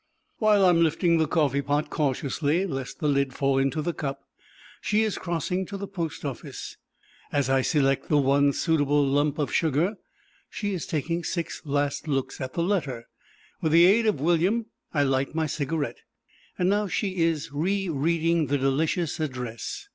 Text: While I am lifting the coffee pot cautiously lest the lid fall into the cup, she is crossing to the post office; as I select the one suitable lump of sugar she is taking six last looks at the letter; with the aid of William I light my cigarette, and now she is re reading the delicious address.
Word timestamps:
While 0.39 0.65
I 0.65 0.69
am 0.69 0.81
lifting 0.81 1.19
the 1.19 1.27
coffee 1.27 1.61
pot 1.61 1.91
cautiously 1.91 2.65
lest 2.65 2.97
the 2.99 3.07
lid 3.07 3.35
fall 3.35 3.59
into 3.59 3.83
the 3.83 3.93
cup, 3.93 4.23
she 4.81 5.03
is 5.03 5.19
crossing 5.19 5.63
to 5.67 5.77
the 5.77 5.85
post 5.87 6.25
office; 6.25 6.75
as 7.31 7.51
I 7.51 7.61
select 7.61 8.09
the 8.09 8.17
one 8.17 8.51
suitable 8.51 9.05
lump 9.05 9.37
of 9.37 9.53
sugar 9.53 9.97
she 10.49 10.73
is 10.73 10.87
taking 10.87 11.23
six 11.23 11.61
last 11.65 12.07
looks 12.07 12.41
at 12.41 12.53
the 12.53 12.63
letter; 12.63 13.05
with 13.61 13.73
the 13.73 13.85
aid 13.85 14.07
of 14.07 14.19
William 14.19 14.65
I 14.91 15.03
light 15.03 15.35
my 15.35 15.45
cigarette, 15.45 15.99
and 16.57 16.67
now 16.67 16.87
she 16.87 17.17
is 17.17 17.51
re 17.53 17.87
reading 17.87 18.47
the 18.47 18.57
delicious 18.57 19.19
address. 19.19 19.87